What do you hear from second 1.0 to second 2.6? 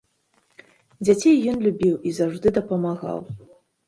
Дзяцей ён любіў і заўжды